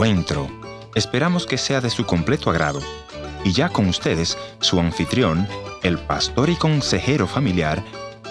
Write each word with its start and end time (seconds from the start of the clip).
encuentro. 0.00 0.48
Esperamos 0.94 1.44
que 1.44 1.58
sea 1.58 1.82
de 1.82 1.90
su 1.90 2.06
completo 2.06 2.48
agrado. 2.48 2.80
Y 3.44 3.52
ya 3.52 3.68
con 3.68 3.86
ustedes, 3.86 4.38
su 4.58 4.80
anfitrión, 4.80 5.46
el 5.82 5.98
pastor 5.98 6.48
y 6.48 6.56
consejero 6.56 7.26
familiar, 7.26 7.84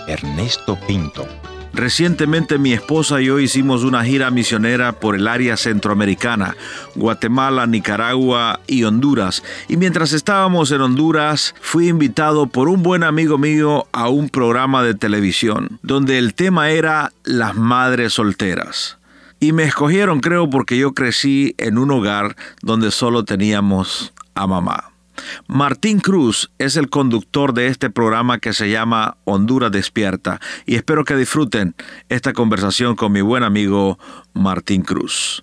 Ernesto 0.07 0.79
Pinto. 0.87 1.27
Recientemente 1.71 2.57
mi 2.57 2.73
esposa 2.73 3.21
y 3.21 3.25
yo 3.25 3.39
hicimos 3.39 3.83
una 3.83 4.03
gira 4.03 4.31
misionera 4.31 4.93
por 4.93 5.15
el 5.15 5.27
área 5.27 5.57
centroamericana, 5.57 6.55
Guatemala, 6.95 7.67
Nicaragua 7.67 8.61
y 8.65 8.83
Honduras. 8.83 9.43
Y 9.67 9.77
mientras 9.77 10.11
estábamos 10.11 10.71
en 10.71 10.81
Honduras, 10.81 11.53
fui 11.61 11.87
invitado 11.87 12.47
por 12.47 12.67
un 12.67 12.81
buen 12.81 13.03
amigo 13.03 13.37
mío 13.37 13.85
a 13.91 14.09
un 14.09 14.29
programa 14.29 14.81
de 14.81 14.95
televisión, 14.95 15.77
donde 15.83 16.17
el 16.17 16.33
tema 16.33 16.71
era 16.71 17.13
las 17.23 17.53
madres 17.53 18.13
solteras. 18.13 18.98
Y 19.41 19.53
me 19.53 19.63
escogieron 19.63 20.19
creo 20.19 20.49
porque 20.49 20.77
yo 20.77 20.93
crecí 20.93 21.55
en 21.57 21.77
un 21.77 21.91
hogar 21.91 22.35
donde 22.61 22.91
solo 22.91 23.23
teníamos 23.23 24.13
a 24.35 24.47
mamá. 24.47 24.91
Martín 25.47 25.99
Cruz 25.99 26.51
es 26.57 26.75
el 26.75 26.89
conductor 26.89 27.53
de 27.53 27.67
este 27.67 27.89
programa 27.89 28.39
que 28.39 28.53
se 28.53 28.69
llama 28.69 29.17
Honduras 29.23 29.71
Despierta 29.71 30.39
y 30.65 30.75
espero 30.75 31.05
que 31.05 31.15
disfruten 31.15 31.75
esta 32.09 32.33
conversación 32.33 32.95
con 32.95 33.11
mi 33.13 33.21
buen 33.21 33.43
amigo 33.43 33.97
Martín 34.33 34.81
Cruz. 34.81 35.41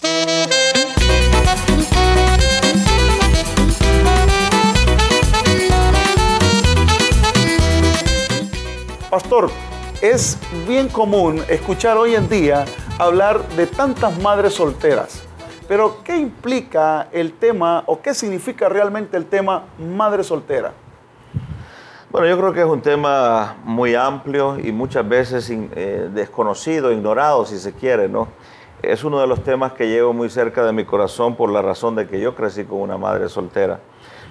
Pastor, 9.10 9.50
es 10.02 10.38
bien 10.68 10.88
común 10.88 11.40
escuchar 11.48 11.96
hoy 11.96 12.14
en 12.14 12.28
día 12.28 12.66
hablar 12.98 13.46
de 13.50 13.66
tantas 13.66 14.20
madres 14.20 14.54
solteras 14.54 15.26
pero, 15.68 15.98
¿qué 16.04 16.16
implica 16.16 17.08
el 17.10 17.32
tema 17.32 17.82
o 17.86 18.00
qué 18.00 18.14
significa 18.14 18.68
realmente 18.68 19.16
el 19.16 19.26
tema 19.26 19.64
madre 19.78 20.22
soltera? 20.22 20.72
Bueno, 22.10 22.28
yo 22.28 22.38
creo 22.38 22.52
que 22.52 22.60
es 22.60 22.66
un 22.66 22.80
tema 22.80 23.56
muy 23.64 23.96
amplio 23.96 24.58
y 24.60 24.70
muchas 24.70 25.08
veces 25.08 25.50
eh, 25.50 26.08
desconocido, 26.14 26.92
ignorado, 26.92 27.44
si 27.44 27.58
se 27.58 27.72
quiere, 27.72 28.08
¿no? 28.08 28.28
Es 28.80 29.02
uno 29.02 29.20
de 29.20 29.26
los 29.26 29.42
temas 29.42 29.72
que 29.72 29.88
llevo 29.88 30.12
muy 30.12 30.30
cerca 30.30 30.64
de 30.64 30.72
mi 30.72 30.84
corazón 30.84 31.34
por 31.34 31.50
la 31.50 31.62
razón 31.62 31.96
de 31.96 32.06
que 32.06 32.20
yo 32.20 32.36
crecí 32.36 32.64
con 32.64 32.80
una 32.80 32.96
madre 32.96 33.28
soltera. 33.28 33.80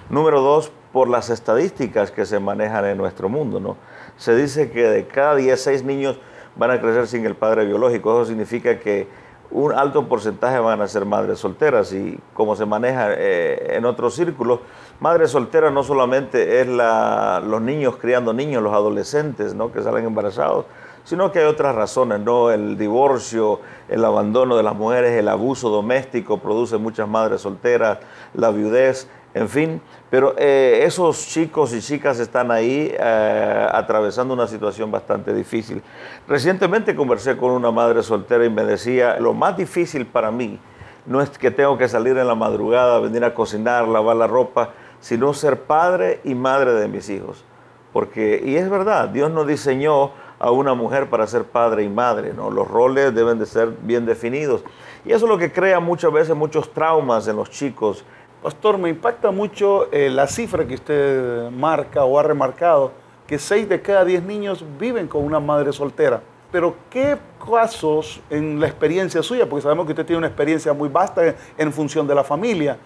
Número 0.08 0.40
dos, 0.40 0.72
por 0.90 1.08
las 1.08 1.28
estadísticas 1.28 2.10
que 2.10 2.24
se 2.24 2.38
manejan 2.40 2.86
en 2.86 2.96
nuestro 2.96 3.28
mundo, 3.28 3.60
¿no? 3.60 3.76
Se 4.16 4.34
dice 4.34 4.70
que 4.70 4.84
de 4.84 5.06
cada 5.06 5.34
16 5.34 5.84
niños 5.84 6.18
van 6.56 6.70
a 6.70 6.80
crecer 6.80 7.06
sin 7.06 7.24
el 7.26 7.34
padre 7.34 7.64
biológico. 7.64 8.12
Eso 8.12 8.26
significa 8.26 8.78
que 8.78 9.08
un 9.50 9.72
alto 9.72 10.08
porcentaje 10.08 10.58
van 10.58 10.80
a 10.80 10.88
ser 10.88 11.04
madres 11.04 11.38
solteras 11.38 11.92
y 11.92 12.18
como 12.34 12.56
se 12.56 12.66
maneja 12.66 13.12
eh, 13.12 13.76
en 13.76 13.84
otros 13.84 14.14
círculos, 14.14 14.60
madre 15.00 15.28
soltera 15.28 15.70
no 15.70 15.82
solamente 15.82 16.60
es 16.60 16.66
la, 16.66 17.40
los 17.44 17.62
niños 17.62 17.96
criando 17.96 18.32
niños, 18.32 18.62
los 18.62 18.72
adolescentes 18.72 19.54
¿no? 19.54 19.72
que 19.72 19.82
salen 19.82 20.04
embarazados, 20.04 20.66
sino 21.04 21.30
que 21.30 21.38
hay 21.38 21.44
otras 21.44 21.76
razones, 21.76 22.18
¿no? 22.18 22.50
El 22.50 22.76
divorcio, 22.76 23.60
el 23.88 24.04
abandono 24.04 24.56
de 24.56 24.64
las 24.64 24.74
mujeres, 24.74 25.12
el 25.12 25.28
abuso 25.28 25.70
doméstico 25.70 26.38
produce 26.38 26.78
muchas 26.78 27.06
madres 27.06 27.42
solteras, 27.42 27.98
la 28.34 28.50
viudez, 28.50 29.08
en 29.36 29.50
fin, 29.50 29.82
pero 30.08 30.34
eh, 30.38 30.80
esos 30.84 31.26
chicos 31.26 31.74
y 31.74 31.80
chicas 31.80 32.18
están 32.20 32.50
ahí 32.50 32.90
eh, 32.98 33.66
atravesando 33.70 34.32
una 34.32 34.46
situación 34.46 34.90
bastante 34.90 35.34
difícil. 35.34 35.82
Recientemente 36.26 36.96
conversé 36.96 37.36
con 37.36 37.50
una 37.50 37.70
madre 37.70 38.02
soltera 38.02 38.46
y 38.46 38.50
me 38.50 38.64
decía, 38.64 39.20
lo 39.20 39.34
más 39.34 39.54
difícil 39.54 40.06
para 40.06 40.30
mí 40.30 40.58
no 41.04 41.20
es 41.20 41.28
que 41.28 41.50
tengo 41.50 41.76
que 41.76 41.86
salir 41.86 42.16
en 42.16 42.26
la 42.26 42.34
madrugada, 42.34 42.98
venir 42.98 43.24
a 43.26 43.34
cocinar, 43.34 43.86
lavar 43.86 44.16
la 44.16 44.26
ropa, 44.26 44.70
sino 45.00 45.34
ser 45.34 45.64
padre 45.64 46.20
y 46.24 46.34
madre 46.34 46.72
de 46.72 46.88
mis 46.88 47.10
hijos. 47.10 47.44
Porque, 47.92 48.42
y 48.42 48.56
es 48.56 48.70
verdad, 48.70 49.10
Dios 49.10 49.30
nos 49.30 49.46
diseñó 49.46 50.12
a 50.38 50.50
una 50.50 50.72
mujer 50.72 51.10
para 51.10 51.26
ser 51.26 51.44
padre 51.44 51.82
y 51.82 51.90
madre, 51.90 52.32
¿no? 52.32 52.50
Los 52.50 52.68
roles 52.68 53.14
deben 53.14 53.38
de 53.38 53.44
ser 53.44 53.68
bien 53.82 54.06
definidos. 54.06 54.64
Y 55.04 55.12
eso 55.12 55.26
es 55.26 55.30
lo 55.30 55.36
que 55.36 55.52
crea 55.52 55.78
muchas 55.78 56.10
veces 56.10 56.34
muchos 56.34 56.72
traumas 56.72 57.28
en 57.28 57.36
los 57.36 57.50
chicos 57.50 58.02
Pastor, 58.46 58.78
me 58.78 58.88
impacta 58.88 59.32
mucho 59.32 59.92
eh, 59.92 60.08
la 60.08 60.28
cifra 60.28 60.64
que 60.64 60.74
usted 60.74 61.50
marca 61.50 62.04
o 62.04 62.16
ha 62.16 62.22
remarcado, 62.22 62.92
que 63.26 63.40
6 63.40 63.68
de 63.68 63.82
cada 63.82 64.04
10 64.04 64.22
niños 64.22 64.64
viven 64.78 65.08
con 65.08 65.24
una 65.24 65.40
madre 65.40 65.72
soltera. 65.72 66.22
Pero 66.52 66.76
¿qué 66.88 67.18
casos 67.44 68.20
en 68.30 68.60
la 68.60 68.68
experiencia 68.68 69.20
suya, 69.20 69.48
porque 69.48 69.64
sabemos 69.64 69.84
que 69.86 69.94
usted 69.94 70.06
tiene 70.06 70.18
una 70.18 70.28
experiencia 70.28 70.72
muy 70.72 70.88
vasta 70.88 71.34
en, 71.58 71.72
función 71.72 72.06
de 72.06 72.14
la 72.14 72.22
familia, 72.22 72.78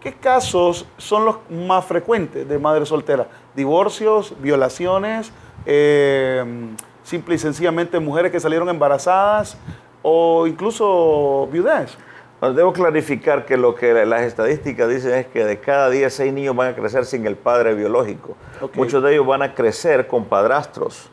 ¿qué 0.00 0.14
casos 0.14 0.86
son 0.96 1.26
los 1.26 1.36
más 1.50 1.84
frecuentes 1.84 2.48
de 2.48 2.58
madre 2.58 2.86
soltera? 2.86 3.28
¿Divorcios, 3.54 4.34
violaciones, 4.40 5.30
eh, 5.66 6.42
simple 7.02 7.34
y 7.34 7.38
sencillamente 7.38 8.00
mujeres 8.00 8.32
que 8.32 8.40
salieron 8.40 8.70
embarazadas 8.70 9.58
o 10.00 10.46
incluso 10.46 11.46
Debo 12.52 12.72
clarificar 12.72 13.46
que 13.46 13.56
lo 13.56 13.74
que 13.74 14.04
las 14.04 14.22
estadísticas 14.22 14.88
dicen 14.88 15.14
es 15.14 15.26
que 15.26 15.44
de 15.44 15.60
cada 15.60 15.88
día 15.88 16.10
seis 16.10 16.32
niños 16.32 16.54
van 16.54 16.72
a 16.72 16.74
crecer 16.74 17.04
sin 17.06 17.26
el 17.26 17.36
padre 17.36 17.74
biológico. 17.74 18.36
Muchos 18.74 19.02
de 19.02 19.12
ellos 19.12 19.26
van 19.26 19.42
a 19.42 19.54
crecer 19.54 20.06
con 20.06 20.24
padrastros. 20.24 21.10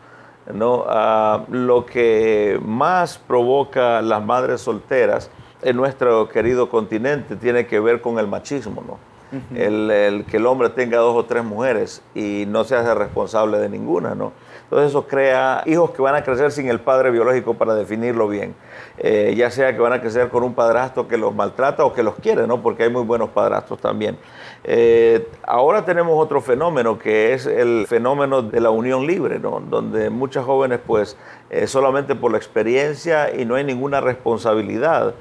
¿no? 0.51 0.85
Ah, 0.87 1.45
lo 1.49 1.85
que 1.85 2.59
más 2.65 3.17
provoca 3.17 4.01
las 4.01 4.23
madres 4.23 4.61
solteras 4.61 5.29
en 5.61 5.77
nuestro 5.77 6.27
querido 6.27 6.69
continente 6.69 7.35
tiene 7.35 7.67
que 7.67 7.79
ver 7.79 8.01
con 8.01 8.17
el 8.17 8.27
machismo. 8.27 8.83
¿no? 8.85 9.10
El, 9.55 10.25
que 10.29 10.37
el 10.37 10.45
hombre 10.45 10.69
tenga 10.69 10.97
dos 10.97 11.15
o 11.15 11.25
tres 11.25 11.43
mujeres 11.43 12.01
y 12.13 12.45
no 12.47 12.63
se 12.63 12.75
hace 12.75 12.93
responsable 12.93 13.59
de 13.59 13.69
ninguna. 13.69 14.15
¿no? 14.15 14.33
Entonces 14.63 14.89
eso 14.89 15.05
crea 15.05 15.63
hijos 15.65 15.91
que 15.91 16.01
van 16.01 16.15
a 16.15 16.23
crecer 16.23 16.51
sin 16.51 16.69
el 16.69 16.79
padre 16.79 17.11
biológico 17.11 17.55
para 17.55 17.75
definirlo 17.75 18.29
bien. 18.29 18.55
Eh, 18.97 19.33
ya 19.35 19.51
sea 19.51 19.73
que 19.73 19.79
van 19.81 19.91
a 19.91 19.99
crecer 19.99 20.29
con 20.29 20.43
un 20.43 20.53
padrastro 20.53 21.07
que 21.09 21.17
los 21.17 21.35
maltrata 21.35 21.83
o 21.83 21.91
que 21.91 22.03
los 22.03 22.15
quiere, 22.15 22.47
¿no? 22.47 22.61
Porque 22.61 22.83
hay 22.83 22.89
muy 22.89 23.03
buenos 23.03 23.31
padrastros 23.31 23.81
también. 23.81 24.17
Eh, 24.63 25.27
ahora 25.43 25.83
tenemos 25.83 26.13
otro 26.17 26.39
fenómeno 26.39 26.97
que 26.97 27.33
es 27.33 27.47
el 27.47 27.85
fenómeno 27.85 28.43
de 28.43 28.61
la 28.61 28.69
unión 28.69 29.05
libre, 29.05 29.39
¿no? 29.39 29.59
Donde 29.59 30.09
muchas 30.09 30.45
jóvenes 30.45 30.79
pues 30.85 31.17
eh, 31.49 31.67
solamente 31.67 32.15
por 32.15 32.31
la 32.31 32.37
experiencia 32.37 33.35
y 33.35 33.43
no 33.43 33.55
hay 33.55 33.65
ninguna 33.65 33.99
responsabilidad 33.99 35.15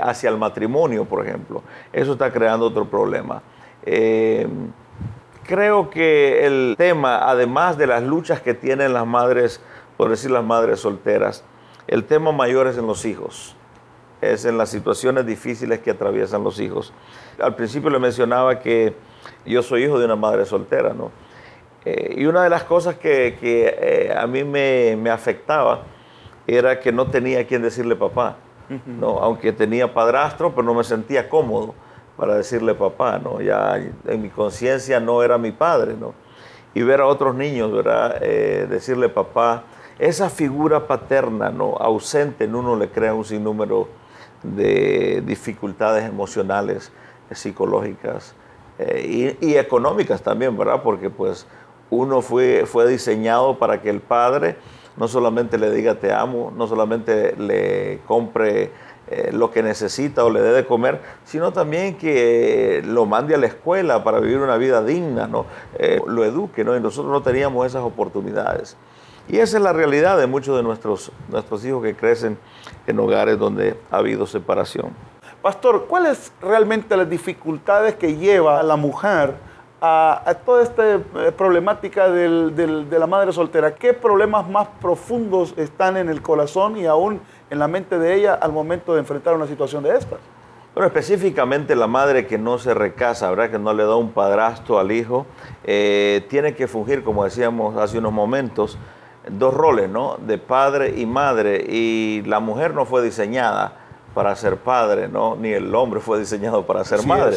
hacia 0.00 0.30
el 0.30 0.38
matrimonio, 0.38 1.04
por 1.04 1.26
ejemplo. 1.26 1.62
Eso 1.92 2.12
está 2.12 2.32
creando 2.32 2.66
otro 2.66 2.88
problema 2.88 3.42
creo 5.44 5.90
que 5.90 6.46
el 6.46 6.74
tema, 6.78 7.28
además 7.28 7.76
de 7.76 7.86
las 7.86 8.02
luchas 8.02 8.40
que 8.40 8.54
tienen 8.54 8.92
las 8.92 9.06
madres, 9.06 9.60
por 9.96 10.10
decir 10.10 10.30
las 10.30 10.44
madres 10.44 10.80
solteras, 10.80 11.44
el 11.86 12.04
tema 12.04 12.32
mayor 12.32 12.66
es 12.66 12.78
en 12.78 12.86
los 12.86 13.04
hijos, 13.04 13.56
es 14.20 14.44
en 14.44 14.56
las 14.56 14.70
situaciones 14.70 15.26
difíciles 15.26 15.80
que 15.80 15.90
atraviesan 15.90 16.44
los 16.44 16.60
hijos. 16.60 16.92
Al 17.40 17.54
principio 17.56 17.90
le 17.90 17.98
mencionaba 17.98 18.60
que 18.60 18.94
yo 19.44 19.62
soy 19.62 19.84
hijo 19.84 19.98
de 19.98 20.04
una 20.04 20.16
madre 20.16 20.44
soltera, 20.44 20.94
¿no? 20.94 21.10
Eh, 21.84 22.14
y 22.18 22.26
una 22.26 22.44
de 22.44 22.50
las 22.50 22.62
cosas 22.62 22.94
que, 22.94 23.36
eh, 23.42 24.14
a 24.16 24.26
mí 24.28 24.44
me, 24.44 25.10
afectaba 25.10 25.82
era 26.46 26.78
que 26.78 26.92
no 26.92 27.08
tenía 27.08 27.40
a 27.40 27.44
quien 27.44 27.62
decirle 27.62 27.96
papá, 27.96 28.36
¿no? 28.86 29.18
Aunque 29.18 29.52
tenía 29.52 29.92
padrastro, 29.92 30.50
pero 30.54 30.62
no 30.62 30.74
me 30.74 30.84
sentía 30.84 31.28
cómodo 31.28 31.74
para 32.16 32.36
decirle 32.36 32.74
papá, 32.74 33.18
¿no? 33.18 33.40
Ya 33.40 33.76
en 33.76 34.22
mi 34.22 34.28
conciencia 34.28 35.00
no 35.00 35.22
era 35.22 35.38
mi 35.38 35.52
padre, 35.52 35.94
¿no? 35.98 36.14
Y 36.74 36.82
ver 36.82 37.00
a 37.00 37.06
otros 37.06 37.34
niños, 37.34 37.72
¿verdad? 37.72 38.18
Eh, 38.20 38.66
decirle 38.68 39.08
papá, 39.08 39.64
esa 39.98 40.30
figura 40.30 40.86
paterna, 40.86 41.50
¿no? 41.50 41.76
Ausente 41.76 42.44
en 42.44 42.54
uno 42.54 42.76
le 42.76 42.90
crea 42.90 43.14
un 43.14 43.24
sinnúmero 43.24 43.88
de 44.42 45.22
dificultades 45.24 46.04
emocionales, 46.04 46.92
psicológicas 47.30 48.34
eh, 48.78 49.36
y, 49.40 49.54
económicas 49.56 50.22
también, 50.22 50.56
¿verdad? 50.56 50.82
Porque 50.82 51.10
pues 51.10 51.46
uno 51.90 52.22
fue, 52.22 52.64
fue 52.66 52.88
diseñado 52.88 53.58
para 53.58 53.80
que 53.80 53.90
el 53.90 54.00
padre 54.00 54.56
no 54.96 55.08
solamente 55.08 55.58
le 55.58 55.70
diga 55.70 55.96
te 55.96 56.12
amo, 56.12 56.52
no 56.56 56.66
solamente 56.66 57.34
le 57.36 58.00
compre 58.06 58.70
eh, 59.08 59.30
lo 59.32 59.50
que 59.50 59.62
necesita 59.62 60.24
o 60.24 60.30
le 60.30 60.40
dé 60.40 60.52
de 60.52 60.64
comer, 60.64 61.00
sino 61.24 61.52
también 61.52 61.98
que 61.98 62.82
lo 62.86 63.04
mande 63.04 63.34
a 63.34 63.38
la 63.38 63.46
escuela 63.46 64.04
para 64.04 64.20
vivir 64.20 64.38
una 64.38 64.56
vida 64.56 64.82
digna, 64.82 65.26
¿no? 65.26 65.46
Eh, 65.78 66.00
lo 66.06 66.24
eduque, 66.24 66.64
¿no? 66.64 66.76
y 66.76 66.80
nosotros 66.80 67.12
no 67.12 67.20
teníamos 67.22 67.66
esas 67.66 67.82
oportunidades. 67.82 68.76
Y 69.28 69.38
esa 69.38 69.56
es 69.56 69.62
la 69.62 69.72
realidad 69.72 70.18
de 70.18 70.26
muchos 70.26 70.56
de 70.56 70.62
nuestros, 70.62 71.12
nuestros 71.28 71.64
hijos 71.64 71.82
que 71.82 71.94
crecen 71.94 72.38
en 72.86 72.98
hogares 72.98 73.38
donde 73.38 73.76
ha 73.90 73.98
habido 73.98 74.26
separación. 74.26 74.90
Pastor, 75.42 75.86
¿cuáles 75.88 76.32
realmente 76.40 76.96
las 76.96 77.10
dificultades 77.10 77.96
que 77.96 78.16
lleva 78.16 78.60
a 78.60 78.62
la 78.62 78.76
mujer 78.76 79.34
a, 79.84 80.36
toda 80.46 80.62
esta 80.62 80.94
eh, 80.94 81.00
problemática 81.36 82.08
de 82.08 82.98
la 82.98 83.06
madre 83.08 83.32
soltera? 83.32 83.74
¿Qué 83.74 83.92
problemas 83.92 84.48
más 84.48 84.68
profundos 84.80 85.54
están 85.56 85.96
en 85.96 86.08
el 86.08 86.22
corazón 86.22 86.76
y 86.76 86.86
aún 86.86 87.20
en 87.50 87.58
la 87.58 87.66
mente 87.66 87.98
de 87.98 88.14
ella 88.14 88.34
al 88.34 88.52
momento 88.52 88.94
de 88.94 89.00
enfrentar 89.00 89.34
una 89.34 89.48
situación 89.48 89.82
de 89.82 89.96
estas? 89.96 90.20
Bueno, 90.74 90.86
específicamente 90.86 91.74
la 91.74 91.88
madre 91.88 92.26
que 92.26 92.38
no 92.38 92.58
se 92.58 92.72
recasa, 92.72 93.28
¿verdad? 93.28 93.50
que 93.50 93.58
no 93.58 93.74
le 93.74 93.82
da 93.82 93.96
un 93.96 94.12
padrastro 94.12 94.78
al 94.78 94.92
hijo, 94.92 95.26
eh, 95.64 96.24
tiene 96.30 96.54
que 96.54 96.68
fungir, 96.68 97.02
como 97.02 97.24
decíamos 97.24 97.76
hace 97.76 97.98
unos 97.98 98.12
momentos, 98.12 98.78
dos 99.28 99.52
roles, 99.52 99.90
¿no? 99.90 100.16
De 100.16 100.38
padre 100.38 100.94
y 100.96 101.06
madre. 101.06 101.66
Y 101.68 102.22
la 102.22 102.40
mujer 102.40 102.72
no 102.72 102.86
fue 102.86 103.02
diseñada 103.02 103.74
para 104.14 104.34
ser 104.36 104.58
padre, 104.58 105.08
¿no? 105.08 105.36
Ni 105.36 105.50
el 105.50 105.74
hombre 105.74 106.00
fue 106.00 106.18
diseñado 106.18 106.64
para 106.64 106.84
ser 106.84 107.04
madre. 107.04 107.36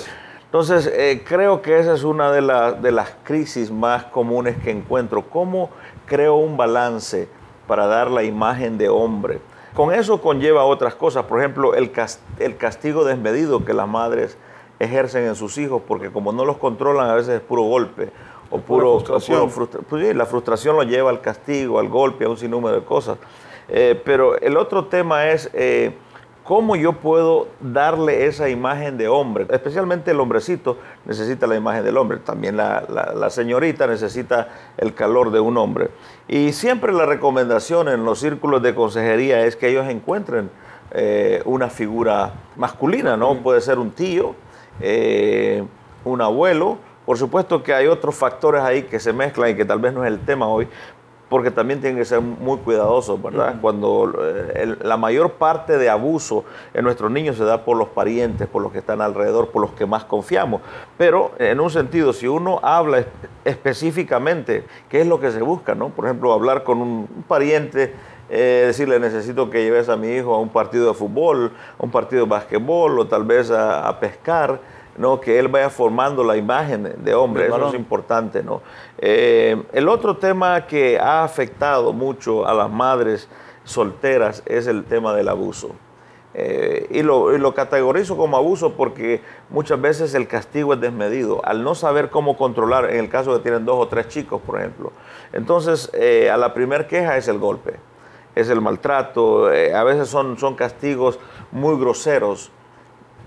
Entonces, 0.55 0.89
eh, 0.95 1.21
creo 1.27 1.61
que 1.61 1.77
esa 1.79 1.93
es 1.93 2.05
una 2.05 2.31
de, 2.31 2.39
de 2.81 2.91
las 2.93 3.09
crisis 3.23 3.71
más 3.71 4.05
comunes 4.05 4.55
que 4.63 4.71
encuentro. 4.71 5.23
¿Cómo 5.29 5.69
creo 6.05 6.35
un 6.35 6.55
balance 6.55 7.27
para 7.67 7.87
dar 7.87 8.09
la 8.09 8.23
imagen 8.23 8.77
de 8.77 8.87
hombre? 8.87 9.41
Con 9.73 9.93
eso 9.93 10.21
conlleva 10.21 10.63
otras 10.63 10.95
cosas, 10.95 11.25
por 11.25 11.39
ejemplo, 11.39 11.73
el, 11.75 11.91
castigo 12.57 13.03
desmedido 13.03 13.65
que 13.65 13.73
las 13.73 13.89
madres 13.89 14.37
ejercen 14.79 15.25
en 15.25 15.35
sus 15.35 15.57
hijos, 15.57 15.81
porque 15.85 16.09
como 16.09 16.31
no 16.31 16.45
los 16.45 16.55
controlan, 16.55 17.09
a 17.09 17.15
veces 17.15 17.33
es 17.33 17.41
puro 17.41 17.63
golpe 17.63 18.11
o 18.49 18.59
puro, 18.59 19.01
frustración. 19.01 19.51
Pues 19.89 20.15
la 20.15 20.25
frustración 20.25 20.77
lo 20.77 20.83
lleva 20.83 21.09
al 21.09 21.19
castigo, 21.19 21.79
al 21.81 21.89
golpe, 21.89 22.23
a 22.23 22.29
un 22.29 22.37
sinnúmero 22.37 22.79
de 22.79 22.85
cosas. 22.85 23.17
Eh, 23.67 24.01
pero 24.05 24.39
el 24.39 24.55
otro 24.55 24.85
tema 24.85 25.27
es 25.27 25.49
eh, 25.51 25.97
¿Cómo 26.45 26.75
yo 26.75 26.93
puedo 26.93 27.47
darle 27.59 28.27
esa 28.27 28.49
imagen 28.49 28.99
de 28.99 29.07
hombre? 29.07 29.47
Especialmente 29.49 30.11
el 30.11 30.19
hombrecito 30.19 30.77
necesita 31.05 31.47
la 31.47 31.55
imagen 31.55 31.83
del 31.83 31.97
hombre, 31.97 32.19
también 32.19 32.55
la, 32.55 33.27
señorita 33.31 33.87
necesita 33.87 34.49
el 34.77 34.93
calor 34.93 35.31
de 35.31 35.39
un 35.39 35.57
hombre. 35.57 35.89
Y 36.27 36.53
siempre 36.53 36.93
la 36.93 37.07
recomendación 37.07 37.89
en 37.89 38.05
los 38.05 38.19
círculos 38.19 38.61
de 38.61 38.75
consejería 38.75 39.43
es 39.43 39.55
que 39.55 39.69
ellos 39.69 39.87
encuentren 39.89 40.51
eh, 40.91 41.41
una 41.45 41.67
figura 41.67 42.33
masculina, 42.57 43.17
¿no? 43.17 43.41
Puede 43.41 43.59
ser 43.59 43.79
un 43.79 43.89
tío, 43.89 44.35
eh, 44.81 45.63
un 46.03 46.21
abuelo, 46.21 46.77
por 47.07 47.17
supuesto 47.17 47.63
que 47.63 47.73
hay 47.73 47.87
otros 47.87 48.13
factores 48.13 48.61
ahí 48.61 48.83
que 48.83 48.99
se 48.99 49.13
mezclan 49.13 49.49
y 49.49 49.55
que 49.55 49.65
tal 49.65 49.79
vez 49.79 49.93
no 49.93 50.03
es 50.03 50.11
el 50.11 50.19
tema 50.19 50.47
hoy, 50.47 50.67
porque 51.29 51.49
también 51.49 51.81
tienen 51.81 51.97
que 51.97 52.05
ser 52.05 52.21
muy 52.21 52.59
cuidadosos, 52.59 53.21
¿verdad? 53.21 53.55
Cuando 53.59 54.13
eh, 54.21 54.75
la 54.81 54.95
mayor 54.95 55.31
parte 55.33 55.77
de 55.77 55.89
abuso 55.89 56.45
en 56.73 56.83
nuestros 56.83 57.09
niños 57.09 57.37
se 57.37 57.43
da 57.43 57.65
por 57.65 57.77
los 57.77 57.89
parientes, 57.89 58.47
por 58.47 58.61
los 58.61 58.71
que 58.71 58.79
están 58.79 59.01
alrededor, 59.01 59.49
por 59.49 59.61
los 59.61 59.71
que 59.71 59.85
más 59.85 60.05
confiamos. 60.05 60.61
Pero 60.97 61.31
en 61.39 61.59
un 61.59 61.71
sentido, 61.71 62.13
si 62.13 62.27
uno 62.27 62.59
habla 62.61 63.05
específicamente, 63.43 64.65
¿qué 64.87 65.01
es 65.01 65.07
lo 65.07 65.19
que 65.19 65.31
se 65.31 65.41
busca, 65.41 65.73
no? 65.73 65.89
Por 65.89 66.05
ejemplo, 66.05 66.31
hablar 66.31 66.63
con 66.63 66.81
un, 66.81 67.07
pariente, 67.27 67.93
eh, 68.29 68.63
decirle 68.67 68.99
necesito 68.99 69.49
que 69.49 69.63
lleves 69.63 69.89
a 69.89 69.97
mi 69.97 70.09
hijo 70.09 70.33
a 70.33 70.39
un 70.39 70.49
partido 70.49 70.87
de 70.87 70.93
fútbol, 70.93 71.51
a 71.79 71.83
un 71.83 71.91
partido 71.91 72.25
de 72.25 72.29
básquetbol 72.29 72.99
o 72.99 73.07
tal 73.07 73.23
vez 73.23 73.49
a 73.51 73.99
pescar 73.99 74.59
¿no? 74.97 75.19
que 75.19 75.39
él 75.39 75.47
vaya 75.47 75.69
formando 75.69 76.23
la 76.23 76.37
imagen 76.37 76.95
de 77.03 77.13
hombre, 77.13 77.47
eso 77.47 77.69
es 77.69 77.73
importante. 77.75 78.43
¿no? 78.43 78.61
Eh, 78.97 79.61
el 79.73 79.89
otro 79.89 80.17
tema 80.17 80.65
que 80.67 80.99
ha 80.99 81.23
afectado 81.23 81.93
mucho 81.93 82.47
a 82.47 82.53
las 82.53 82.69
madres 82.69 83.27
solteras 83.63 84.43
es 84.45 84.67
el 84.67 84.85
tema 84.85 85.13
del 85.13 85.29
abuso. 85.29 85.71
Eh, 86.37 86.87
y, 86.89 87.01
lo, 87.01 87.53
categorizo 87.53 88.17
como 88.17 88.35
abuso 88.35 88.73
porque 88.73 89.21
muchas 89.49 89.79
veces 89.79 90.13
el 90.15 90.27
castigo 90.27 90.73
es 90.73 90.81
desmedido, 90.81 91.39
al 91.45 91.63
no 91.63 91.75
saber 91.75 92.09
cómo 92.09 92.35
controlar, 92.35 92.89
en 92.89 92.97
el 92.97 93.09
caso 93.09 93.31
de 93.31 93.37
que 93.37 93.43
tienen 93.43 93.65
dos 93.65 93.77
o 93.79 93.87
tres 93.87 94.09
chicos, 94.09 94.41
por 94.45 94.59
ejemplo. 94.59 94.91
Entonces, 95.31 95.89
eh, 95.93 96.29
a 96.29 96.35
la 96.35 96.53
primer 96.53 96.87
queja 96.87 97.15
es 97.15 97.29
el 97.29 97.39
golpe, 97.39 97.75
es 98.35 98.49
el 98.49 98.59
maltrato, 98.59 99.45
a 99.47 99.83
veces 99.85 100.09
son, 100.09 100.37
son 100.37 100.55
castigos 100.55 101.19
muy 101.53 101.79
groseros 101.79 102.51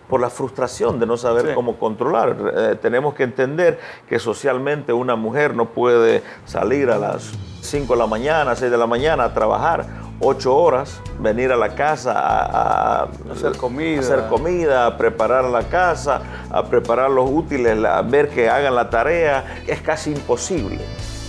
por 0.09 0.21
la 0.21 0.31
frustración 0.31 0.99
de 0.99 1.07
no 1.07 1.17
saber 1.17 1.55
cómo 1.55 1.79
controlar. 1.79 2.37
Eh, 2.57 2.77
tenemos 2.81 3.15
que 3.15 3.25
entender 3.25 3.79
que 4.09 4.19
socialmente 4.19 4.93
una 4.93 5.17
mujer 5.17 5.55
no 5.55 5.67
puede 5.67 6.23
salir 6.47 6.91
a 6.91 6.99
las 6.99 7.33
5 7.61 7.93
de 7.93 7.99
la 7.99 8.07
mañana, 8.07 8.57
6 8.57 8.71
de 8.71 8.79
la 8.79 8.87
mañana 8.87 9.25
a 9.25 9.35
trabajar 9.35 9.87
8 10.21 10.57
horas, 10.57 11.01
venir 11.21 11.53
a 11.53 11.57
la 11.57 11.75
casa 11.75 12.13
a, 12.17 13.09
hacer 13.31 13.57
comida, 13.57 14.01
hacer 14.01 14.27
comida, 14.29 14.87
a 14.87 14.97
preparar 14.97 15.45
la 15.45 15.65
casa, 15.65 16.23
a 16.51 16.65
preparar 16.65 17.11
los 17.11 17.31
útiles, 17.31 17.85
a 17.85 18.03
ver 18.03 18.31
que 18.31 18.49
hagan 18.49 18.75
la 18.75 18.91
tarea, 18.91 19.63
es 19.67 19.81
casi 19.81 20.13
imposible. 20.13 20.81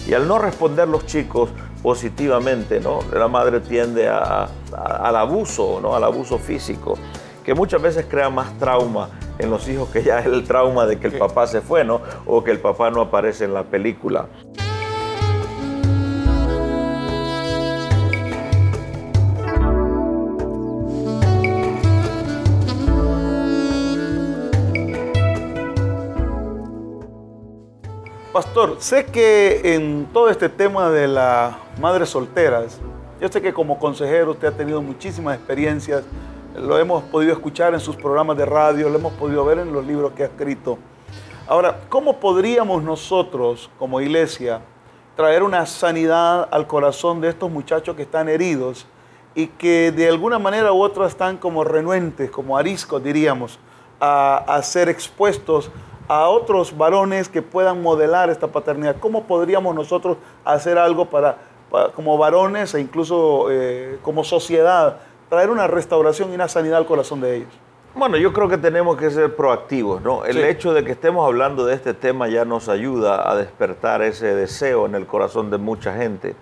Y 0.08 0.14
al 0.14 0.28
no 0.28 0.40
responder 0.40 0.88
los 0.88 1.06
chicos 1.06 1.50
positivamente, 1.84 2.80
¿no? 2.80 3.00
la 3.14 3.28
madre 3.28 3.60
tiende 3.60 4.10
al 4.10 5.16
abuso, 5.16 5.80
¿no? 5.82 5.96
al 5.96 6.04
abuso 6.04 6.40
físico 6.40 6.98
que 7.50 7.56
muchas 7.56 7.82
veces 7.82 8.06
crea 8.08 8.30
más 8.30 8.56
trauma 8.60 9.10
en 9.40 9.50
los 9.50 9.68
hijos 9.68 9.90
que 9.90 10.04
ya 10.04 10.20
es 10.20 10.28
el 10.28 10.44
trauma 10.44 10.86
de 10.86 11.00
que 11.00 11.08
el 11.08 11.18
papá 11.18 11.48
se 11.48 11.62
fue, 11.62 11.84
¿no? 11.84 12.00
O 12.28 12.44
que 12.44 12.52
el 12.52 12.60
papá 12.60 12.92
no 12.92 13.02
aparece 13.02 13.46
en 13.46 13.56
la 13.56 13.64
película. 13.64 14.28
Pastor, 28.32 28.76
sé 28.78 29.06
que 29.06 29.74
en 29.74 30.06
todo 30.14 30.30
este 30.30 30.50
tema 30.50 30.92
de 30.92 31.08
las 31.08 31.56
madres 31.82 32.10
solteras, 32.10 32.80
yo 33.20 33.28
sé 33.28 33.42
que 33.42 33.54
como 33.54 33.80
consejero 33.80 34.34
usted 34.34 34.50
ha 34.50 34.52
tenido 34.52 34.84
muchísimas 34.84 35.36
experiencias 35.36 36.04
lo 36.56 36.78
hemos 36.78 37.04
podido 37.04 37.34
escuchar 37.34 37.74
en 37.74 37.80
sus 37.80 37.96
programas 37.96 38.38
de 38.38 38.46
radio, 38.46 38.90
lo 38.90 38.98
hemos 38.98 39.14
podido 39.14 39.46
ver 39.46 39.60
en 39.60 39.72
los 39.72 39.86
libros 39.86 40.12
que 40.14 40.24
ha 40.24 40.26
escrito. 40.28 40.78
Ahora, 41.48 41.82
¿cómo 41.90 42.20
podríamos 42.20 42.84
nosotros 42.84 43.70
como 43.80 44.02
iglesia 44.02 44.62
traer 45.16 45.44
una 45.44 45.66
sanidad 45.66 46.48
al 46.52 46.68
corazón 46.68 47.22
de 47.22 47.30
estos 47.30 47.52
muchachos 47.52 47.96
que 47.96 48.04
están 48.04 48.30
heridos 48.30 48.86
y 49.36 49.48
que 49.48 49.92
de 49.92 50.08
alguna 50.08 50.40
manera 50.40 50.72
u 50.72 50.82
otra 50.82 51.08
están 51.08 51.38
como 51.38 51.64
renuentes, 51.64 52.32
como 52.32 52.58
ariscos 52.58 53.04
diríamos, 53.04 53.60
a, 54.00 54.60
ser 54.64 54.88
expuestos 54.88 55.72
a 56.08 56.30
otros 56.30 56.76
varones 56.78 57.28
que 57.28 57.42
puedan 57.42 57.82
modelar 57.82 58.30
esta 58.30 58.48
paternidad? 58.48 58.96
¿Cómo 59.00 59.24
podríamos 59.24 59.76
nosotros 59.76 60.18
hacer 60.46 60.78
algo 60.78 61.06
para, 61.06 61.38
como 61.96 62.18
varones 62.18 62.74
e 62.74 62.80
incluso 62.80 63.52
eh, 63.52 64.00
como 64.04 64.24
sociedad 64.24 65.00
traer 65.30 65.50
una 65.50 65.68
restauración 65.68 66.32
y 66.32 66.36
una 66.36 66.48
sanidad 66.48 66.80
al 66.80 66.86
corazón 66.86 67.22
de 67.22 67.38
ellos? 67.38 67.50
Bueno, 67.96 68.18
yo 68.18 68.34
creo 68.34 68.48
que 68.48 68.58
tenemos 68.58 68.98
que 68.98 69.10
ser 69.10 69.36
proactivos, 69.36 70.02
¿no? 70.02 70.26
El 70.26 70.38
hecho 70.38 70.74
de 70.74 70.84
que 70.84 70.92
estemos 70.92 71.26
hablando 71.26 71.66
de 71.66 71.74
este 71.74 71.94
tema 71.94 72.28
ya 72.28 72.46
nos 72.46 72.70
ayuda 72.70 73.30
a 73.30 73.36
despertar 73.36 74.02
ese 74.02 74.36
deseo 74.36 74.86
en 74.86 74.96
el 74.96 75.08
corazón 75.08 75.50
de 75.50 75.58
mucha 75.58 75.96
gente. 75.96 76.36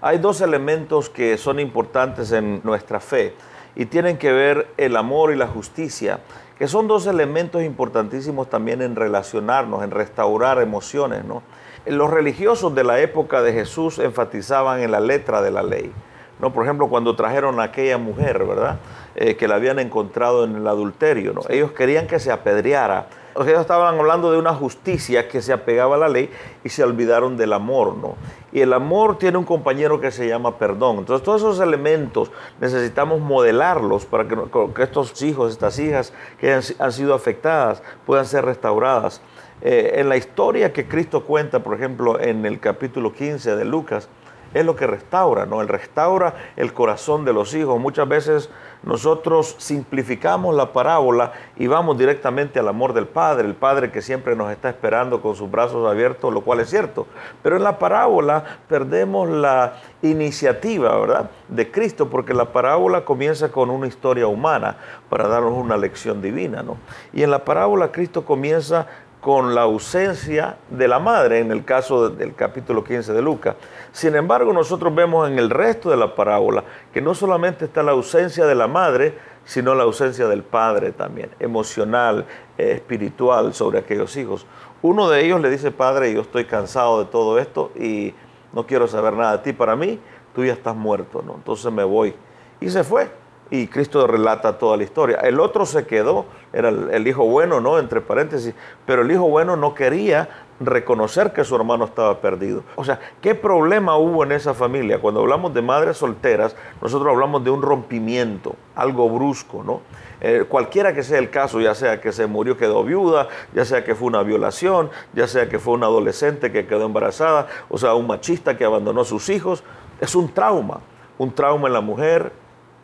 Hay 0.00 0.18
dos 0.18 0.40
elementos 0.40 1.08
que 1.08 1.38
son 1.38 1.60
importantes 1.60 2.32
en 2.32 2.60
nuestra 2.64 3.00
fe 3.00 3.34
y 3.76 3.86
tienen 3.86 4.18
que 4.18 4.32
ver 4.32 4.68
el 4.76 4.96
amor 4.96 5.32
y 5.32 5.36
la 5.36 5.46
justicia, 5.46 6.20
que 6.58 6.66
son 6.66 6.88
dos 6.88 7.06
elementos 7.06 7.62
importantísimos 7.62 8.50
también 8.50 8.82
en 8.82 8.96
relacionarnos, 8.96 9.84
en 9.84 9.92
restaurar 9.92 10.60
emociones, 10.60 11.24
¿no? 11.24 11.42
Los 11.86 12.10
religiosos 12.10 12.74
de 12.74 12.84
la 12.84 13.00
época 13.00 13.40
de 13.40 13.52
Jesús 13.52 13.98
enfatizaban 13.98 14.80
en 14.80 14.90
la 14.90 15.00
letra 15.00 15.40
de 15.42 15.52
la 15.52 15.62
ley. 15.62 15.92
¿No? 16.40 16.52
Por 16.52 16.64
ejemplo, 16.64 16.88
cuando 16.88 17.16
trajeron 17.16 17.60
a 17.60 17.64
aquella 17.64 17.98
mujer, 17.98 18.44
¿verdad? 18.44 18.78
Eh, 19.14 19.36
que 19.36 19.48
la 19.48 19.56
habían 19.56 19.78
encontrado 19.78 20.44
en 20.44 20.56
el 20.56 20.66
adulterio, 20.66 21.32
¿no? 21.32 21.42
Ellos 21.48 21.72
querían 21.72 22.06
que 22.06 22.20
se 22.20 22.30
apedreara. 22.30 23.08
Ellos 23.34 23.60
estaban 23.60 23.98
hablando 23.98 24.32
de 24.32 24.38
una 24.38 24.52
justicia 24.52 25.28
que 25.28 25.42
se 25.42 25.52
apegaba 25.52 25.94
a 25.94 25.98
la 25.98 26.08
ley 26.08 26.30
y 26.64 26.68
se 26.68 26.82
olvidaron 26.82 27.36
del 27.36 27.52
amor, 27.52 27.96
¿no? 27.96 28.16
Y 28.52 28.60
el 28.60 28.72
amor 28.72 29.18
tiene 29.18 29.38
un 29.38 29.44
compañero 29.44 30.00
que 30.00 30.10
se 30.10 30.26
llama 30.26 30.58
perdón. 30.58 30.98
Entonces, 30.98 31.24
todos 31.24 31.42
esos 31.42 31.60
elementos 31.60 32.30
necesitamos 32.60 33.20
modelarlos 33.20 34.06
para 34.06 34.26
que, 34.26 34.82
estos 34.82 35.20
hijos, 35.22 35.52
estas 35.52 35.78
hijas 35.78 36.12
que 36.40 36.52
han, 36.52 36.92
sido 36.92 37.14
afectadas 37.14 37.82
puedan 38.06 38.26
ser 38.26 38.44
restauradas. 38.44 39.20
Eh, 39.60 39.94
en 39.96 40.08
la 40.08 40.16
historia 40.16 40.72
que 40.72 40.86
Cristo 40.86 41.24
cuenta, 41.24 41.60
por 41.60 41.74
ejemplo, 41.74 42.20
en 42.20 42.46
el 42.46 42.60
capítulo 42.60 43.12
15 43.12 43.56
de 43.56 43.64
Lucas, 43.64 44.08
es 44.54 44.64
lo 44.64 44.76
que 44.76 44.86
restaura, 44.86 45.46
¿no? 45.46 45.60
Él 45.60 45.68
restaura 45.68 46.34
el 46.56 46.72
corazón 46.72 47.24
de 47.24 47.32
los 47.32 47.54
hijos. 47.54 47.78
Muchas 47.78 48.08
veces 48.08 48.50
nosotros 48.82 49.56
simplificamos 49.58 50.54
la 50.54 50.72
parábola 50.72 51.32
y 51.56 51.66
vamos 51.66 51.98
directamente 51.98 52.60
al 52.60 52.68
amor 52.68 52.92
del 52.92 53.06
Padre, 53.06 53.46
el 53.46 53.54
Padre 53.54 53.90
que 53.90 54.02
siempre 54.02 54.36
nos 54.36 54.50
está 54.52 54.68
esperando 54.68 55.20
con 55.20 55.34
sus 55.34 55.50
brazos 55.50 55.88
abiertos, 55.88 56.32
lo 56.32 56.42
cual 56.42 56.60
es 56.60 56.70
cierto. 56.70 57.06
Pero 57.42 57.56
en 57.56 57.64
la 57.64 57.78
parábola 57.78 58.44
perdemos 58.68 59.28
la 59.28 59.74
iniciativa, 60.02 60.96
¿verdad? 60.96 61.30
De 61.48 61.70
Cristo, 61.70 62.08
porque 62.08 62.34
la 62.34 62.52
parábola 62.52 63.04
comienza 63.04 63.50
con 63.50 63.68
una 63.70 63.88
historia 63.88 64.28
humana 64.28 64.76
para 65.08 65.26
darnos 65.26 65.54
una 65.54 65.76
lección 65.76 66.22
divina, 66.22 66.62
¿no? 66.62 66.76
Y 67.12 67.22
en 67.22 67.30
la 67.30 67.44
parábola 67.44 67.90
Cristo 67.90 68.24
comienza 68.24 68.86
con 69.20 69.54
la 69.54 69.62
ausencia 69.62 70.56
de 70.70 70.86
la 70.86 70.98
madre, 70.98 71.40
en 71.40 71.50
el 71.50 71.64
caso 71.64 72.08
del 72.08 72.34
capítulo 72.34 72.84
15 72.84 73.12
de 73.12 73.22
Lucas. 73.22 73.56
Sin 73.92 74.14
embargo, 74.14 74.52
nosotros 74.52 74.94
vemos 74.94 75.28
en 75.28 75.38
el 75.38 75.50
resto 75.50 75.90
de 75.90 75.96
la 75.96 76.14
parábola 76.14 76.64
que 76.92 77.00
no 77.00 77.14
solamente 77.14 77.64
está 77.64 77.82
la 77.82 77.92
ausencia 77.92 78.46
de 78.46 78.54
la 78.54 78.68
madre, 78.68 79.18
sino 79.44 79.74
la 79.74 79.84
ausencia 79.84 80.28
del 80.28 80.42
padre 80.42 80.92
también, 80.92 81.30
emocional, 81.40 82.26
eh, 82.58 82.72
espiritual 82.72 83.54
sobre 83.54 83.78
aquellos 83.78 84.16
hijos. 84.16 84.46
Uno 84.82 85.08
de 85.08 85.24
ellos 85.24 85.40
le 85.40 85.50
dice, 85.50 85.70
padre, 85.70 86.12
yo 86.12 86.20
estoy 86.20 86.44
cansado 86.44 87.00
de 87.00 87.10
todo 87.10 87.38
esto 87.38 87.72
y 87.74 88.14
no 88.52 88.66
quiero 88.66 88.86
saber 88.86 89.14
nada 89.14 89.38
de 89.38 89.42
ti. 89.42 89.52
Para 89.52 89.74
mí, 89.74 89.98
tú 90.34 90.44
ya 90.44 90.52
estás 90.52 90.76
muerto, 90.76 91.22
¿no? 91.22 91.34
Entonces 91.34 91.72
me 91.72 91.82
voy. 91.82 92.14
Y 92.60 92.70
se 92.70 92.84
fue. 92.84 93.10
Y 93.50 93.66
Cristo 93.68 94.06
relata 94.06 94.58
toda 94.58 94.76
la 94.76 94.82
historia. 94.82 95.18
El 95.18 95.40
otro 95.40 95.64
se 95.64 95.86
quedó, 95.86 96.26
era 96.52 96.68
el, 96.68 97.06
hijo 97.06 97.24
bueno, 97.24 97.60
¿no? 97.60 97.78
Entre 97.78 98.00
paréntesis. 98.00 98.54
Pero 98.84 99.02
el 99.02 99.10
hijo 99.10 99.28
bueno 99.28 99.56
no 99.56 99.74
quería 99.74 100.28
reconocer 100.60 101.32
que 101.32 101.44
su 101.44 101.56
hermano 101.56 101.86
estaba 101.86 102.20
perdido. 102.20 102.62
O 102.76 102.84
sea, 102.84 103.00
¿qué 103.22 103.34
problema 103.34 103.96
hubo 103.96 104.24
en 104.24 104.32
esa 104.32 104.52
familia? 104.52 105.00
Cuando 105.00 105.20
hablamos 105.20 105.54
de 105.54 105.62
madres 105.62 105.96
solteras, 105.96 106.56
nosotros 106.82 107.10
hablamos 107.10 107.42
de 107.44 107.50
un 107.50 107.62
rompimiento, 107.62 108.54
algo 108.74 109.08
brusco, 109.08 109.62
¿no? 109.64 109.80
Eh, 110.20 110.44
cualquiera 110.48 110.92
que 110.92 111.02
sea 111.02 111.18
el 111.18 111.30
caso, 111.30 111.60
ya 111.60 111.74
sea 111.74 112.00
que 112.00 112.12
se 112.12 112.26
murió, 112.26 112.56
quedó 112.56 112.82
viuda, 112.82 113.28
ya 113.54 113.64
sea 113.64 113.84
que 113.84 113.94
fue 113.94 114.08
una 114.08 114.22
violación, 114.22 114.90
ya 115.14 115.28
sea 115.28 115.48
que 115.48 115.58
fue 115.58 115.74
una 115.74 115.86
adolescente 115.86 116.50
que 116.50 116.66
quedó 116.66 116.86
embarazada, 116.86 117.46
o 117.68 117.78
sea, 117.78 117.94
un 117.94 118.08
machista 118.08 118.56
que 118.56 118.64
abandonó 118.64 119.02
a 119.02 119.04
sus 119.04 119.28
hijos, 119.28 119.62
es 120.00 120.14
un 120.16 120.32
trauma, 120.34 120.80
un 121.18 121.32
trauma 121.32 121.68
en 121.68 121.74
la 121.74 121.80
mujer, 121.80 122.32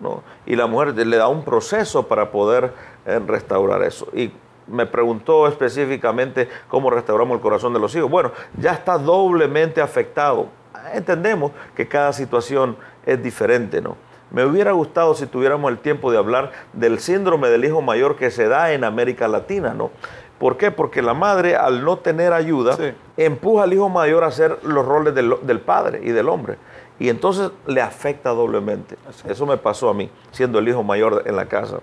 ¿no? 0.01 0.23
Y 0.47 0.57
la 0.57 0.67
mujer 0.67 0.95
le 0.95 1.17
da 1.17 1.29
un 1.29 1.45
proceso 1.45 2.07
para 2.07 2.31
poder 2.31 2.73
eh, 3.07 3.21
restaurar 3.27 3.83
eso. 3.83 4.09
Y 4.15 4.33
me 4.67 4.87
preguntó 4.87 5.47
específicamente 5.47 6.49
cómo 6.69 6.91
restauramos 6.91 7.37
el 7.37 7.43
corazón 7.43 7.73
de 7.73 7.81
los 7.81 7.95
hijos. 7.95 8.11
Bueno, 8.11 8.33
ya 8.59 8.73
está 8.73 8.99
doblemente 8.99 9.81
afectado. 9.81 10.49
Entendemos 10.93 11.53
que 11.75 11.87
cada 11.87 12.13
situación 12.13 12.77
es 13.05 13.23
diferente, 13.23 13.81
¿no? 13.81 13.97
Me 14.31 14.45
hubiera 14.45 14.73
gustado 14.73 15.15
si 15.15 15.27
tuviéramos 15.27 15.71
el 15.71 15.79
tiempo 15.79 16.11
de 16.11 16.19
hablar 16.19 16.51
del 16.73 16.99
síndrome 16.99 17.51
del 17.51 17.65
hijo 17.65 17.81
mayor 17.83 18.17
que 18.17 18.31
se 18.31 18.49
da 18.49 18.73
en 18.73 18.83
América 18.83 19.29
Latina, 19.29 19.75
¿no? 19.75 19.93
¿Por 20.39 20.57
qué? 20.57 20.71
Porque 20.71 21.03
la 21.03 21.15
madre, 21.15 21.55
al 21.55 21.85
no 21.85 21.99
tener 21.99 22.33
ayuda, 22.33 22.77
empuja 23.17 23.63
al 23.63 23.73
hijo 23.73 23.89
mayor 23.89 24.25
a 24.25 24.27
hacer 24.27 24.59
los 24.65 24.85
roles 24.85 25.15
del, 25.15 25.61
padre 25.61 26.01
y 26.03 26.11
del 26.11 26.29
hombre. 26.29 26.57
Y 26.99 27.09
entonces 27.09 27.51
le 27.67 27.81
afecta 27.81 28.31
doblemente. 28.31 28.97
Eso 29.29 29.47
me 29.47 29.57
pasó 29.57 29.89
a 29.89 29.95
mí, 29.95 30.11
siendo 30.31 30.59
el 30.59 30.69
hijo 30.69 30.83
mayor 30.83 31.25
en 31.27 31.37
la 31.37 31.47
casa. 31.47 31.81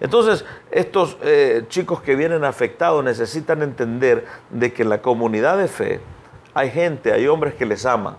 Entonces, 0.00 0.44
estos 0.70 1.18
eh, 1.22 1.64
chicos 1.68 2.00
que 2.00 2.16
vienen 2.16 2.44
afectados 2.44 3.04
necesitan 3.04 3.62
entender 3.62 4.26
de 4.48 4.72
que 4.72 4.82
en 4.82 4.88
la 4.88 5.02
comunidad 5.02 5.58
de 5.58 5.68
fe 5.68 6.00
hay 6.54 6.70
gente, 6.70 7.12
hay 7.12 7.26
hombres 7.28 7.54
que 7.54 7.66
les 7.66 7.84
aman, 7.84 8.16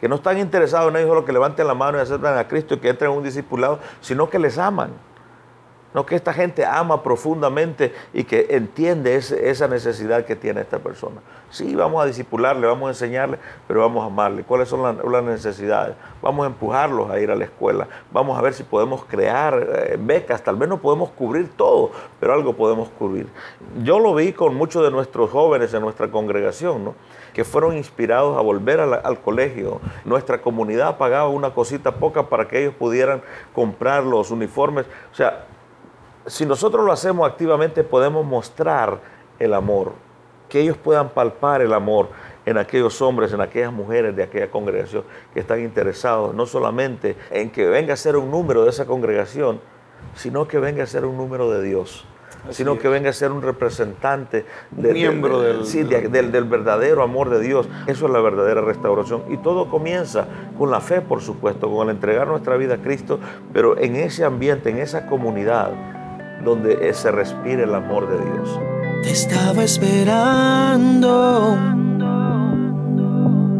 que 0.00 0.08
no 0.08 0.16
están 0.16 0.38
interesados 0.38 0.90
en 0.90 0.96
ellos 0.96 1.08
solo 1.08 1.24
que 1.24 1.32
levanten 1.32 1.66
la 1.66 1.74
mano 1.74 1.98
y 1.98 2.00
aceptan 2.00 2.38
a 2.38 2.48
Cristo 2.48 2.74
y 2.74 2.78
que 2.78 2.88
entren 2.88 3.10
en 3.10 3.18
un 3.18 3.24
discipulado, 3.24 3.78
sino 4.00 4.30
que 4.30 4.38
les 4.38 4.56
aman. 4.56 4.92
Que 6.06 6.14
esta 6.14 6.32
gente 6.32 6.64
ama 6.64 7.02
profundamente 7.02 7.94
y 8.12 8.24
que 8.24 8.46
entiende 8.50 9.16
esa 9.16 9.68
necesidad 9.68 10.24
que 10.24 10.36
tiene 10.36 10.60
esta 10.60 10.78
persona. 10.78 11.20
Sí, 11.50 11.74
vamos 11.74 12.02
a 12.02 12.06
disipularle, 12.06 12.66
vamos 12.66 12.88
a 12.88 12.90
enseñarle, 12.90 13.38
pero 13.66 13.80
vamos 13.80 14.02
a 14.02 14.06
amarle. 14.06 14.42
¿Cuáles 14.44 14.68
son 14.68 14.82
las, 14.82 15.24
necesidades? 15.24 15.94
Vamos 16.20 16.44
a 16.44 16.48
empujarlos 16.48 17.10
a 17.10 17.18
ir 17.18 17.30
a 17.30 17.36
la 17.36 17.44
escuela. 17.44 17.88
Vamos 18.12 18.38
a 18.38 18.42
ver 18.42 18.52
si 18.52 18.64
podemos 18.64 19.04
crear 19.04 19.54
eh, 19.54 19.96
becas. 19.98 20.42
Tal 20.42 20.56
vez 20.56 20.68
no 20.68 20.78
podemos 20.78 21.10
cubrir 21.10 21.48
todo, 21.56 21.90
pero 22.20 22.34
algo 22.34 22.54
podemos 22.54 22.88
cubrir. 22.90 23.26
Yo 23.82 23.98
lo 23.98 24.14
vi 24.14 24.32
con 24.32 24.54
muchos 24.54 24.84
de 24.84 24.90
nuestros 24.90 25.30
jóvenes 25.30 25.72
en 25.72 25.80
nuestra 25.80 26.10
congregación, 26.10 26.84
¿no? 26.84 26.94
que 27.32 27.44
fueron 27.44 27.76
inspirados 27.76 28.36
a 28.36 28.40
volver 28.40 28.80
al 28.80 29.20
colegio. 29.20 29.80
Nuestra 30.04 30.42
comunidad 30.42 30.98
pagaba 30.98 31.28
una 31.28 31.54
cosita 31.54 31.92
poca 31.92 32.28
para 32.28 32.48
que 32.48 32.60
ellos 32.60 32.74
pudieran 32.74 33.22
comprar 33.54 34.02
los 34.02 34.30
uniformes. 34.30 34.86
O 35.12 35.14
sea, 35.14 35.46
si 36.28 36.46
nosotros 36.46 36.84
lo 36.84 36.92
hacemos 36.92 37.28
activamente, 37.28 37.84
podemos 37.84 38.24
mostrar 38.24 39.00
el 39.38 39.54
amor, 39.54 39.92
que 40.48 40.60
ellos 40.60 40.76
puedan 40.76 41.10
palpar 41.10 41.62
el 41.62 41.72
amor 41.72 42.08
en 42.46 42.56
aquellos 42.58 43.00
hombres, 43.02 43.32
en 43.32 43.40
aquellas 43.40 43.72
mujeres 43.72 44.16
de 44.16 44.22
aquella 44.22 44.50
congregación 44.50 45.04
que 45.34 45.40
están 45.40 45.60
interesados 45.60 46.34
no 46.34 46.46
solamente 46.46 47.16
en 47.30 47.50
que 47.50 47.66
venga 47.66 47.94
a 47.94 47.96
ser 47.96 48.16
un 48.16 48.30
número 48.30 48.64
de 48.64 48.70
esa 48.70 48.86
congregación, 48.86 49.60
sino 50.14 50.48
que 50.48 50.58
venga 50.58 50.84
a 50.84 50.86
ser 50.86 51.04
un 51.04 51.16
número 51.16 51.50
de 51.50 51.62
Dios. 51.62 52.06
sino 52.50 52.78
que 52.78 52.88
venga 52.88 53.10
a 53.10 53.12
ser 53.12 53.32
un 53.32 53.42
representante 53.42 54.46
miembro 54.70 55.42
del, 55.42 56.32
del, 56.32 56.44
verdadero 56.44 57.02
amor 57.02 57.28
de 57.30 57.40
Dios. 57.40 57.68
Eso 57.86 58.06
es 58.06 58.12
la 58.12 58.20
verdadera 58.20 58.62
restauración. 58.62 59.24
Y 59.28 59.38
todo 59.38 59.68
comienza 59.68 60.26
con 60.56 60.70
la 60.70 60.80
fe, 60.80 61.00
por 61.00 61.20
supuesto, 61.20 61.68
con 61.68 61.88
el 61.88 61.96
entregar 61.96 62.28
nuestra 62.28 62.56
vida 62.56 62.74
a 62.74 62.78
Cristo, 62.78 63.18
pero 63.52 63.76
en 63.76 63.96
ese 63.96 64.24
ambiente, 64.24 64.70
en 64.70 64.78
esa 64.78 65.06
comunidad, 65.06 65.72
donde 66.44 66.92
se 66.94 67.10
respire 67.10 67.64
el 67.64 67.74
amor 67.74 68.08
de 68.08 68.16
Dios. 68.16 68.60
Te 69.02 69.10
estaba 69.10 69.64
esperando 69.64 71.56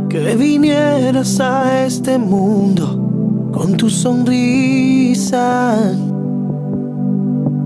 que 0.08 0.36
vinieras 0.36 1.40
a 1.40 1.84
este 1.84 2.18
mundo 2.18 3.50
con 3.52 3.76
tu 3.76 3.90
sonrisa 3.90 5.76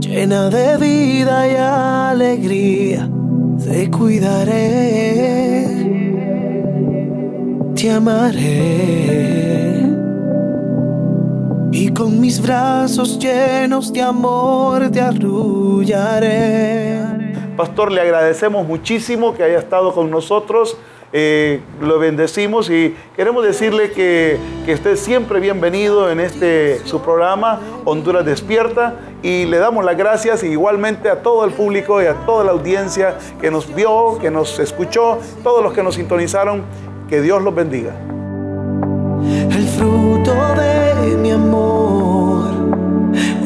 llena 0.00 0.50
de 0.50 0.76
vida 0.76 1.48
y 1.48 1.56
alegría. 1.56 3.08
Te 3.64 3.90
cuidaré, 3.90 5.66
te 7.74 7.90
amaré 7.90 9.81
y 11.72 11.92
con 11.92 12.20
mis 12.20 12.40
brazos 12.42 13.18
llenos 13.18 13.92
de 13.92 14.02
amor 14.02 14.90
te 14.90 15.00
arrullaré. 15.00 17.00
Pastor, 17.56 17.90
le 17.90 18.02
agradecemos 18.02 18.66
muchísimo 18.66 19.34
que 19.34 19.42
haya 19.42 19.58
estado 19.58 19.94
con 19.94 20.10
nosotros. 20.10 20.76
Eh, 21.14 21.60
lo 21.80 21.98
bendecimos 21.98 22.70
y 22.70 22.94
queremos 23.16 23.44
decirle 23.44 23.90
que, 23.92 24.38
que 24.64 24.72
esté 24.72 24.96
siempre 24.96 25.40
bienvenido 25.40 26.10
en 26.10 26.20
este 26.20 26.80
su 26.86 27.00
programa 27.00 27.60
Honduras 27.84 28.24
Despierta 28.24 28.96
y 29.22 29.44
le 29.46 29.58
damos 29.58 29.84
las 29.84 29.96
gracias 29.96 30.42
igualmente 30.42 31.10
a 31.10 31.22
todo 31.22 31.44
el 31.44 31.52
público 31.52 32.02
y 32.02 32.06
a 32.06 32.14
toda 32.26 32.44
la 32.44 32.52
audiencia 32.52 33.16
que 33.40 33.50
nos 33.50 33.74
vio, 33.74 34.18
que 34.20 34.30
nos 34.30 34.58
escuchó, 34.58 35.18
todos 35.42 35.62
los 35.62 35.72
que 35.72 35.82
nos 35.82 35.96
sintonizaron, 35.96 36.62
que 37.08 37.20
Dios 37.20 37.42
los 37.42 37.54
bendiga. 37.54 37.94
El 39.22 39.68
fruto 39.68 40.34
de 40.56 41.16
mi 41.16 41.30
amor, 41.30 41.51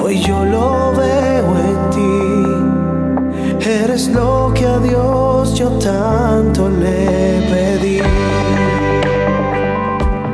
hoy 0.07 0.23
yo 0.23 0.45
lo 0.45 0.95
veo 0.95 1.59
en 1.59 1.91
ti. 1.91 3.67
Eres 3.69 4.07
lo 4.09 4.53
que 4.55 4.65
a 4.65 4.79
Dios 4.79 5.59
yo 5.59 5.71
tanto 5.81 6.71
le 6.71 7.43
pedí. 7.51 7.99